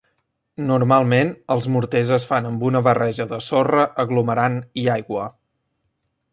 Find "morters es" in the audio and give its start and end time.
1.75-2.25